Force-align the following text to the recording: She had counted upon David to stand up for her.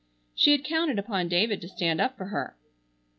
She 0.33 0.51
had 0.53 0.63
counted 0.63 0.97
upon 0.97 1.27
David 1.27 1.61
to 1.61 1.67
stand 1.67 2.01
up 2.01 2.17
for 2.17 2.25
her. 2.29 2.55